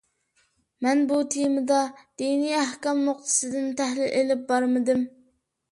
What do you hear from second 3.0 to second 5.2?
نۇقتىسىدىن تەھلىل ئېلىپ بارمىدىم.